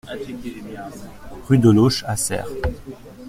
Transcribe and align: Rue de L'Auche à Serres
Rue 1.47 1.59
de 1.59 1.69
L'Auche 1.69 2.03
à 2.07 2.17
Serres 2.17 2.49